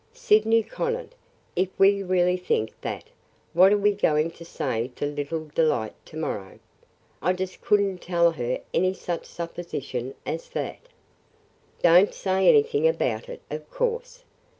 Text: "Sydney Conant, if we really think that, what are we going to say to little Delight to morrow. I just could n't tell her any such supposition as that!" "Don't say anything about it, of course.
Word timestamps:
"Sydney 0.13 0.63
Conant, 0.63 1.13
if 1.55 1.69
we 1.77 2.01
really 2.01 2.35
think 2.35 2.73
that, 2.81 3.03
what 3.53 3.71
are 3.71 3.77
we 3.77 3.91
going 3.93 4.31
to 4.31 4.43
say 4.43 4.87
to 4.95 5.05
little 5.05 5.45
Delight 5.53 5.93
to 6.05 6.17
morrow. 6.17 6.57
I 7.21 7.33
just 7.33 7.61
could 7.61 7.79
n't 7.81 8.01
tell 8.01 8.31
her 8.31 8.59
any 8.73 8.95
such 8.95 9.25
supposition 9.27 10.15
as 10.25 10.49
that!" 10.57 10.79
"Don't 11.83 12.15
say 12.15 12.49
anything 12.49 12.87
about 12.87 13.29
it, 13.29 13.43
of 13.51 13.69
course. 13.69 14.23